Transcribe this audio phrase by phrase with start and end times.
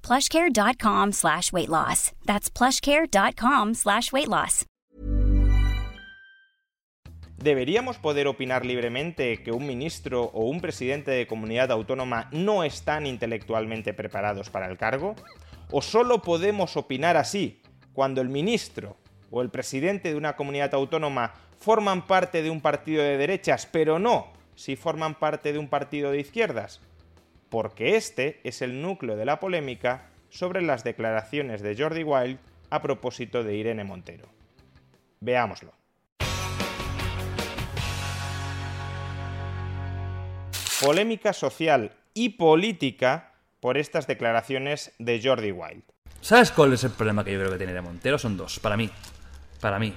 [0.00, 2.12] Plushcare.com slash weight loss.
[2.24, 4.66] That's plushcare.com slash weight loss.
[7.42, 13.04] ¿Deberíamos poder opinar libremente que un ministro o un presidente de comunidad autónoma no están
[13.04, 15.16] intelectualmente preparados para el cargo?
[15.72, 17.60] ¿O solo podemos opinar así
[17.94, 18.96] cuando el ministro
[19.32, 23.98] o el presidente de una comunidad autónoma forman parte de un partido de derechas, pero
[23.98, 26.80] no si forman parte de un partido de izquierdas?
[27.52, 32.38] Porque este es el núcleo de la polémica sobre las declaraciones de Jordi Wild
[32.70, 34.26] a propósito de Irene Montero.
[35.20, 35.74] Veámoslo.
[40.80, 45.82] Polémica social y política por estas declaraciones de Jordi Wild.
[46.22, 48.18] ¿Sabes cuál es el problema que yo creo que tiene Irene Montero?
[48.18, 48.88] Son dos, para mí.
[49.60, 49.92] Para mí.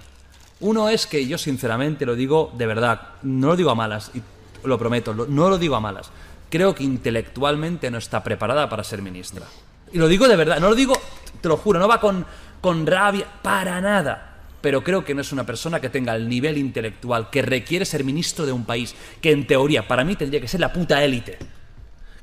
[0.60, 4.22] Uno es que yo sinceramente lo digo de verdad, no lo digo a malas, y
[4.68, 6.12] lo prometo, no lo digo a malas
[6.56, 9.46] creo que intelectualmente no está preparada para ser ministra.
[9.92, 10.98] Y lo digo de verdad, no lo digo,
[11.42, 12.26] te lo juro, no va con,
[12.62, 14.38] con rabia, para nada.
[14.62, 18.06] Pero creo que no es una persona que tenga el nivel intelectual que requiere ser
[18.06, 21.38] ministro de un país, que en teoría para mí tendría que ser la puta élite.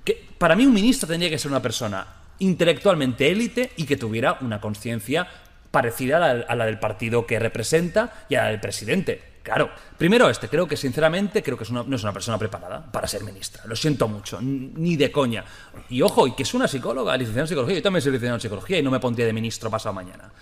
[0.02, 2.06] Que para mí un ministro tendría que ser una persona
[2.38, 5.28] intelectualmente élite y que tuviera una conciencia
[5.70, 9.31] parecida a la, a la, del partido que representa y a la del presidente.
[9.42, 13.24] Claro, primero este, creo que sinceramente creo que no es una persona preparada para ser
[13.24, 13.64] ministra.
[13.66, 15.44] Lo siento mucho, ni de coña.
[15.88, 17.76] Y ojo, y que es una psicóloga, licenciada en psicología.
[17.76, 20.32] Yo también soy licenciado en psicología y no me pondría de ministro pasado mañana.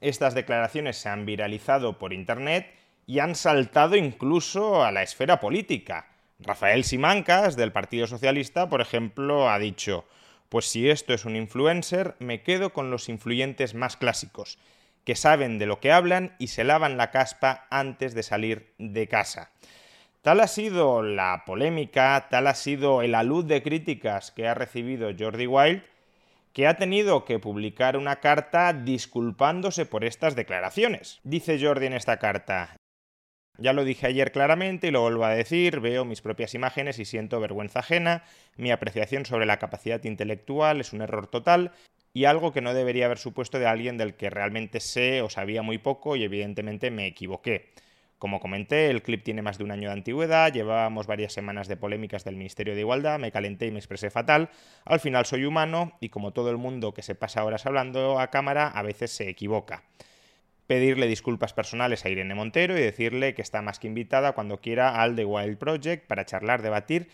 [0.00, 2.74] Estas declaraciones se han viralizado por internet
[3.06, 6.08] y han saltado incluso a la esfera política.
[6.40, 10.04] Rafael Simancas, del Partido Socialista, por ejemplo, ha dicho,
[10.48, 14.58] pues si esto es un influencer, me quedo con los influyentes más clásicos
[15.08, 19.08] que saben de lo que hablan y se lavan la caspa antes de salir de
[19.08, 19.52] casa.
[20.20, 25.08] Tal ha sido la polémica, tal ha sido el alud de críticas que ha recibido
[25.18, 25.82] Jordi Wild,
[26.52, 31.20] que ha tenido que publicar una carta disculpándose por estas declaraciones.
[31.22, 32.76] Dice Jordi en esta carta,
[33.56, 37.06] ya lo dije ayer claramente y lo vuelvo a decir, veo mis propias imágenes y
[37.06, 38.24] siento vergüenza ajena,
[38.56, 41.72] mi apreciación sobre la capacidad intelectual es un error total,
[42.12, 45.62] y algo que no debería haber supuesto de alguien del que realmente sé o sabía
[45.62, 47.70] muy poco y evidentemente me equivoqué.
[48.18, 51.76] Como comenté, el clip tiene más de un año de antigüedad, llevábamos varias semanas de
[51.76, 54.50] polémicas del Ministerio de Igualdad, me calenté y me expresé fatal,
[54.84, 58.30] al final soy humano y como todo el mundo que se pasa horas hablando a
[58.30, 59.84] cámara, a veces se equivoca.
[60.66, 65.00] Pedirle disculpas personales a Irene Montero y decirle que está más que invitada cuando quiera
[65.00, 67.08] al The Wild Project para charlar, debatir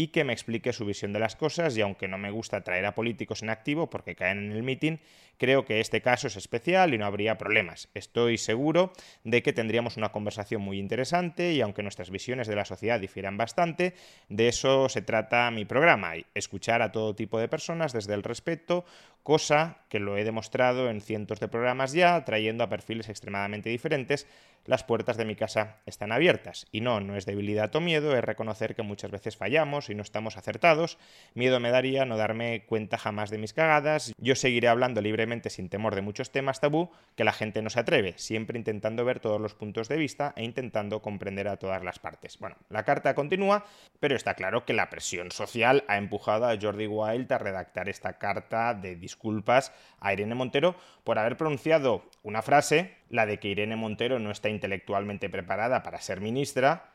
[0.00, 2.86] y que me explique su visión de las cosas y aunque no me gusta traer
[2.86, 4.96] a políticos en activo porque caen en el meeting,
[5.36, 7.90] creo que este caso es especial y no habría problemas.
[7.92, 8.94] Estoy seguro
[9.24, 13.36] de que tendríamos una conversación muy interesante y aunque nuestras visiones de la sociedad difieran
[13.36, 13.92] bastante,
[14.30, 18.86] de eso se trata mi programa, escuchar a todo tipo de personas desde el respeto,
[19.22, 24.26] cosa que lo he demostrado en cientos de programas ya, trayendo a perfiles extremadamente diferentes,
[24.70, 26.68] las puertas de mi casa están abiertas.
[26.70, 30.02] Y no, no es debilidad o miedo, es reconocer que muchas veces fallamos y no
[30.04, 30.96] estamos acertados.
[31.34, 34.12] Miedo me daría no darme cuenta jamás de mis cagadas.
[34.16, 37.80] Yo seguiré hablando libremente sin temor de muchos temas tabú que la gente no se
[37.80, 41.98] atreve, siempre intentando ver todos los puntos de vista e intentando comprender a todas las
[41.98, 42.38] partes.
[42.38, 43.64] Bueno, la carta continúa,
[43.98, 48.18] pero está claro que la presión social ha empujado a Jordi Wild a redactar esta
[48.18, 53.76] carta de disculpas a Irene Montero por haber pronunciado una frase, la de que Irene
[53.76, 56.92] Montero no está intelectualmente preparada para ser ministra,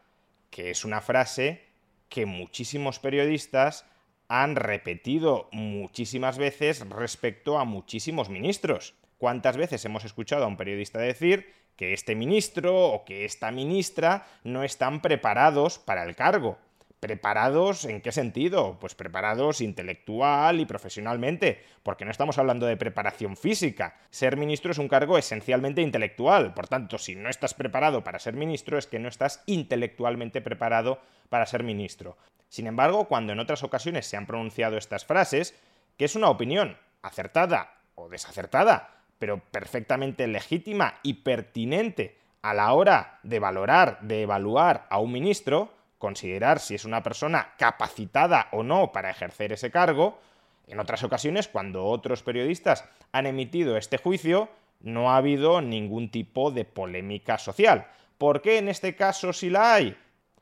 [0.50, 1.64] que es una frase
[2.10, 3.86] que muchísimos periodistas
[4.28, 8.96] han repetido muchísimas veces respecto a muchísimos ministros.
[9.18, 14.26] ¿Cuántas veces hemos escuchado a un periodista decir que este ministro o que esta ministra
[14.44, 16.58] no están preparados para el cargo?
[17.06, 18.80] ¿Preparados en qué sentido?
[18.80, 23.96] Pues preparados intelectual y profesionalmente, porque no estamos hablando de preparación física.
[24.10, 28.34] Ser ministro es un cargo esencialmente intelectual, por tanto, si no estás preparado para ser
[28.34, 31.00] ministro es que no estás intelectualmente preparado
[31.30, 32.18] para ser ministro.
[32.50, 35.54] Sin embargo, cuando en otras ocasiones se han pronunciado estas frases,
[35.98, 43.20] que es una opinión acertada o desacertada, pero perfectamente legítima y pertinente a la hora
[43.22, 45.72] de valorar, de evaluar a un ministro,
[46.06, 50.20] considerar si es una persona capacitada o no para ejercer ese cargo,
[50.68, 54.48] en otras ocasiones, cuando otros periodistas han emitido este juicio,
[54.82, 57.88] no ha habido ningún tipo de polémica social.
[58.20, 59.98] ¿Por qué en este caso sí la hay?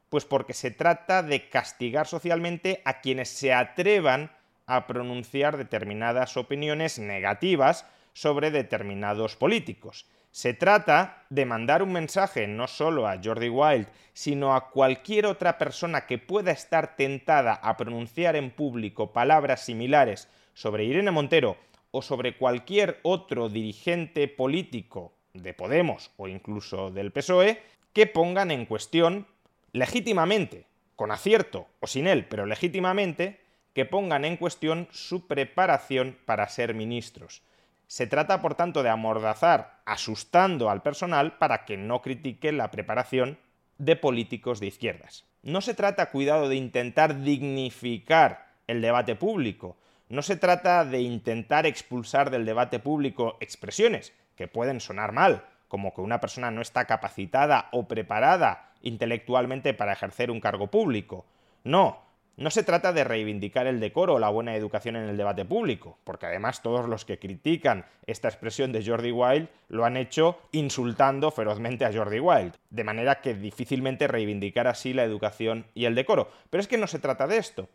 [0.09, 4.33] Pues porque se trata de castigar socialmente a quienes se atrevan
[4.65, 10.07] a pronunciar determinadas opiniones negativas sobre determinados políticos.
[10.33, 15.59] Se trata de mandar un mensaje no solo a Jordi Wild, sino a cualquier otra
[15.59, 21.57] persona que pueda estar tentada a pronunciar en público palabras similares sobre Irene Montero
[21.91, 27.61] o sobre cualquier otro dirigente político de Podemos o incluso del PSOE,
[27.93, 29.27] que pongan en cuestión
[29.71, 30.65] legítimamente,
[30.95, 33.39] con acierto o sin él, pero legítimamente,
[33.73, 37.43] que pongan en cuestión su preparación para ser ministros.
[37.87, 43.37] Se trata, por tanto, de amordazar, asustando al personal para que no critique la preparación
[43.77, 45.25] de políticos de izquierdas.
[45.41, 49.77] No se trata, cuidado, de intentar dignificar el debate público,
[50.09, 55.93] no se trata de intentar expulsar del debate público expresiones que pueden sonar mal, como
[55.93, 61.25] que una persona no está capacitada o preparada intelectualmente para ejercer un cargo público.
[61.63, 61.99] No,
[62.35, 65.99] no se trata de reivindicar el decoro o la buena educación en el debate público,
[66.03, 71.29] porque además todos los que critican esta expresión de Jordi Wild lo han hecho insultando
[71.31, 76.29] ferozmente a Jordi Wild, de manera que difícilmente reivindicar así la educación y el decoro.
[76.49, 77.69] Pero es que no se trata de esto.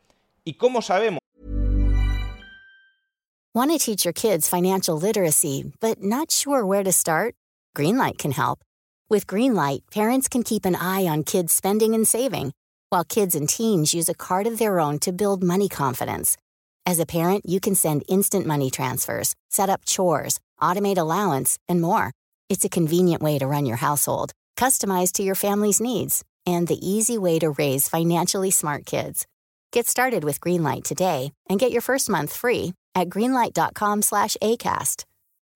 [0.44, 1.18] ¿Y cómo sabemos?
[3.54, 7.34] Want to teach your kids financial literacy, but not sure where to start?
[7.76, 8.60] Greenlight can help.
[9.10, 12.52] With Greenlight, parents can keep an eye on kids' spending and saving
[12.90, 16.36] while kids and teens use a card of their own to build money confidence.
[16.86, 21.82] As a parent, you can send instant money transfers, set up chores, automate allowance, and
[21.82, 22.12] more.
[22.48, 26.78] It's a convenient way to run your household, customized to your family's needs, and the
[26.80, 29.26] easy way to raise financially smart kids.
[29.70, 35.04] Get started with Greenlight today and get your first month free at greenlight.com/acast.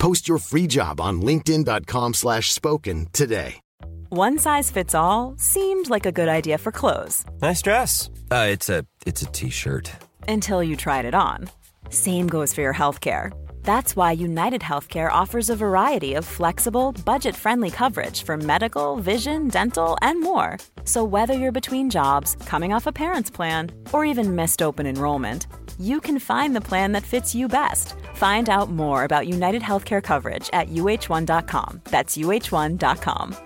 [0.00, 3.60] Post your free job on linkedin.com/spoken slash spoken today.
[4.08, 8.10] One size fits all seemed like a good idea for clothes Nice dress.
[8.30, 9.92] Uh, it's a it's a t-shirt.
[10.26, 11.48] until you tried it on.
[11.90, 13.30] Same goes for your healthcare.
[13.62, 19.96] That's why United Healthcare offers a variety of flexible, budget-friendly coverage for medical, vision, dental,
[20.00, 20.56] and more.
[20.84, 25.46] So whether you're between jobs, coming off a parent's plan, or even missed open enrollment,
[25.80, 27.94] you can find the plan that fits you best.
[28.14, 31.80] Find out more about United Healthcare coverage at uh1.com.
[31.84, 33.36] That's uh1.com.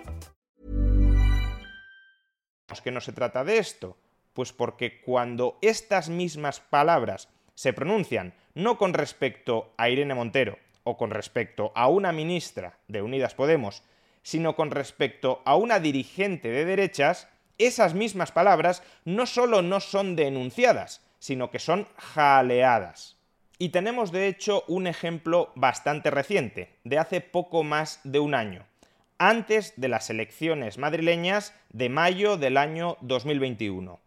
[2.85, 3.97] que no se trata de esto?
[4.33, 10.97] Pues porque cuando estas mismas palabras se pronuncian no con respecto a Irene Montero o
[10.97, 13.83] con respecto a una ministra de Unidas Podemos,
[14.23, 17.29] sino con respecto a una dirigente de derechas,
[17.59, 23.17] esas mismas palabras no solo no son denunciadas, sino que son jaleadas.
[23.57, 28.67] Y tenemos de hecho un ejemplo bastante reciente, de hace poco más de un año
[29.17, 33.99] antes de las elecciones madrileñas de mayo del año 2021.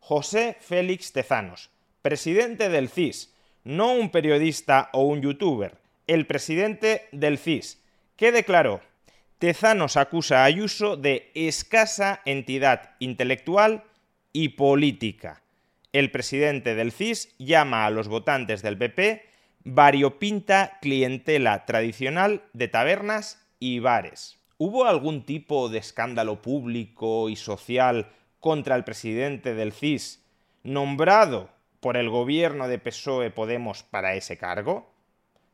[0.00, 1.70] José Félix Tezanos,
[2.02, 7.80] presidente del CIS, no un periodista o un youtuber, el presidente del CIS,
[8.16, 8.80] que declaró,
[9.38, 13.84] Tezanos acusa a Ayuso de escasa entidad intelectual
[14.32, 15.42] y política.
[15.96, 19.24] El presidente del CIS llama a los votantes del PP
[19.64, 24.38] variopinta clientela tradicional de tabernas y bares.
[24.58, 28.10] ¿Hubo algún tipo de escándalo público y social
[28.40, 30.22] contra el presidente del CIS
[30.64, 31.48] nombrado
[31.80, 34.92] por el gobierno de PSOE Podemos para ese cargo?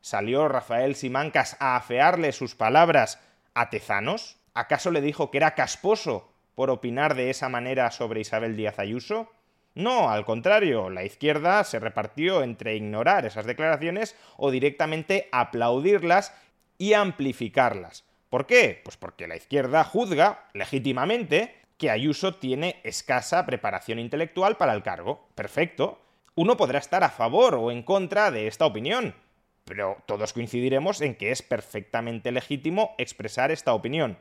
[0.01, 3.17] ¿Salió Rafael Simancas a afearle sus palabras
[3.53, 4.35] a Tezanos?
[4.53, 9.29] ¿Acaso le dijo que era casposo por opinar de esa manera sobre Isabel Díaz Ayuso?
[9.75, 16.33] No, al contrario, la izquierda se repartió entre ignorar esas declaraciones o directamente aplaudirlas
[16.77, 18.05] y amplificarlas.
[18.29, 18.81] ¿Por qué?
[18.83, 25.27] Pues porque la izquierda juzga, legítimamente, que Ayuso tiene escasa preparación intelectual para el cargo.
[25.35, 25.99] Perfecto.
[26.35, 29.13] Uno podrá estar a favor o en contra de esta opinión,
[29.65, 34.17] pero todos coincidiremos en que es perfectamente legítimo expresar esta opinión.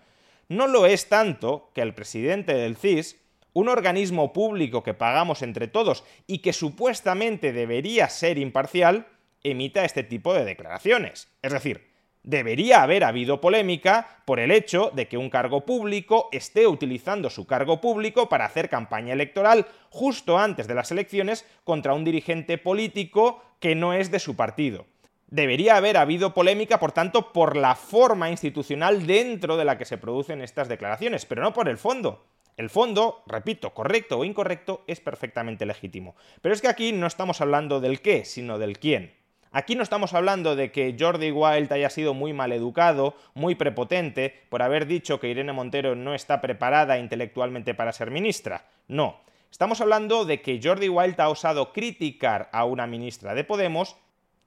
[0.49, 3.22] No lo es tanto que el presidente del CIS,
[3.53, 9.07] un organismo público que pagamos entre todos y que supuestamente debería ser imparcial,
[9.43, 11.29] emita este tipo de declaraciones.
[11.43, 11.93] Es decir,
[12.25, 17.49] Debería haber habido polémica por el hecho de que un cargo público esté utilizando su
[17.49, 23.43] cargo público para hacer campaña electoral justo antes de las elecciones contra un dirigente político
[23.59, 24.87] que no es de su partido.
[25.27, 29.99] Debería haber habido polémica, por tanto, por la forma institucional dentro de la que se
[29.99, 32.25] producen estas declaraciones, pero no por el fondo.
[32.57, 36.15] El fondo, repito, correcto o incorrecto, es perfectamente legítimo.
[36.41, 39.15] Pero es que aquí no estamos hablando del qué, sino del quién.
[39.55, 44.35] Aquí no estamos hablando de que Jordi Wild haya sido muy mal educado, muy prepotente,
[44.49, 48.65] por haber dicho que Irene Montero no está preparada intelectualmente para ser ministra.
[48.89, 49.21] No.
[49.51, 53.97] Estamos hablando de que Jordi Wild ha osado criticar a una ministra de Podemos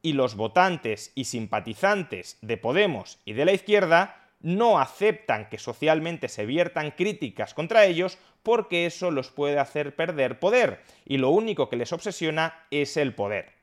[0.01, 6.27] y los votantes y simpatizantes de Podemos y de la izquierda no aceptan que socialmente
[6.27, 11.69] se viertan críticas contra ellos porque eso los puede hacer perder poder y lo único
[11.69, 13.54] que les obsesiona es el poder.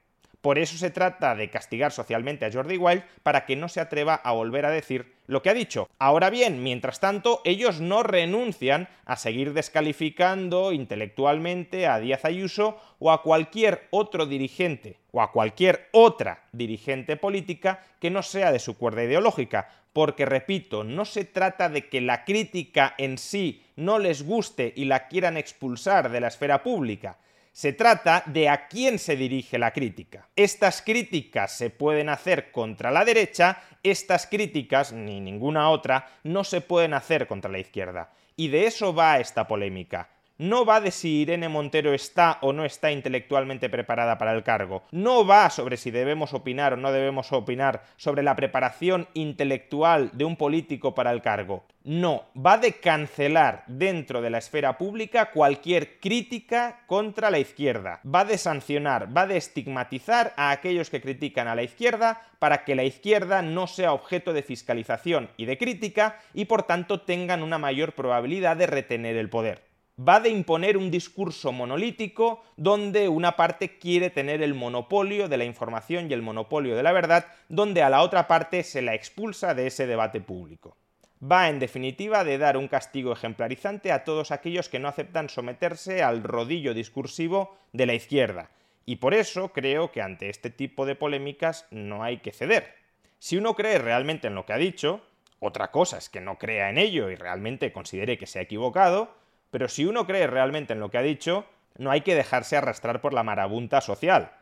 [0.42, 4.16] Por eso se trata de castigar socialmente a Jordi Wild para que no se atreva
[4.16, 5.88] a volver a decir lo que ha dicho.
[6.00, 13.12] Ahora bien, mientras tanto, ellos no renuncian a seguir descalificando intelectualmente a Díaz Ayuso o
[13.12, 18.76] a cualquier otro dirigente o a cualquier otra dirigente política que no sea de su
[18.76, 24.24] cuerda ideológica, porque repito, no se trata de que la crítica en sí no les
[24.24, 27.18] guste y la quieran expulsar de la esfera pública,
[27.52, 30.28] se trata de a quién se dirige la crítica.
[30.34, 36.62] Estas críticas se pueden hacer contra la derecha, estas críticas, ni ninguna otra, no se
[36.62, 38.12] pueden hacer contra la izquierda.
[38.36, 40.08] Y de eso va esta polémica
[40.38, 44.82] no va de si Irene Montero está o no está intelectualmente preparada para el cargo,
[44.90, 50.24] no va sobre si debemos opinar o no debemos opinar sobre la preparación intelectual de
[50.24, 51.64] un político para el cargo.
[51.84, 58.00] No, va de cancelar dentro de la esfera pública cualquier crítica contra la izquierda.
[58.06, 62.76] Va de sancionar, va de estigmatizar a aquellos que critican a la izquierda para que
[62.76, 67.58] la izquierda no sea objeto de fiscalización y de crítica y por tanto tengan una
[67.58, 69.71] mayor probabilidad de retener el poder
[70.08, 75.44] va de imponer un discurso monolítico donde una parte quiere tener el monopolio de la
[75.44, 79.54] información y el monopolio de la verdad, donde a la otra parte se la expulsa
[79.54, 80.76] de ese debate público.
[81.22, 86.02] Va, en definitiva, de dar un castigo ejemplarizante a todos aquellos que no aceptan someterse
[86.02, 88.50] al rodillo discursivo de la izquierda.
[88.86, 92.74] Y por eso creo que ante este tipo de polémicas no hay que ceder.
[93.20, 95.00] Si uno cree realmente en lo que ha dicho,
[95.38, 99.14] otra cosa es que no crea en ello y realmente considere que se ha equivocado,
[99.52, 101.44] pero si uno cree realmente en lo que ha dicho,
[101.76, 104.32] no hay que dejarse arrastrar por la marabunta social.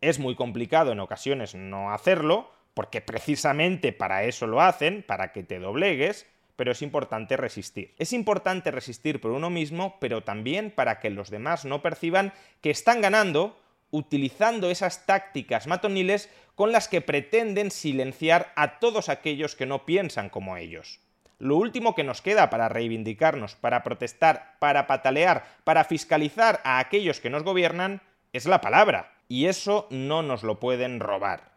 [0.00, 5.44] Es muy complicado en ocasiones no hacerlo, porque precisamente para eso lo hacen, para que
[5.44, 7.94] te doblegues, pero es importante resistir.
[7.96, 12.70] Es importante resistir por uno mismo, pero también para que los demás no perciban que
[12.70, 13.56] están ganando
[13.92, 20.28] utilizando esas tácticas matoniles con las que pretenden silenciar a todos aquellos que no piensan
[20.28, 20.98] como ellos.
[21.38, 27.20] Lo último que nos queda para reivindicarnos, para protestar, para patalear, para fiscalizar a aquellos
[27.20, 28.00] que nos gobiernan,
[28.32, 29.12] es la palabra.
[29.28, 31.52] Y eso no nos lo pueden robar.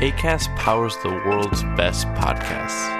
[0.00, 2.99] ACAST powers the world's best podcasts.